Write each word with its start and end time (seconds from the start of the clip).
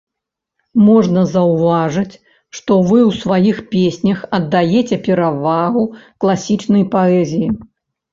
Можна 0.85 1.21
заўважыць, 1.33 2.15
што 2.59 2.77
вы 2.91 2.97
ў 3.01 3.11
сваіх 3.23 3.57
песнях 3.75 4.23
аддаяце 4.37 4.95
перавагу 5.09 5.83
класічнай 6.25 6.83
паэзіі. 6.97 7.47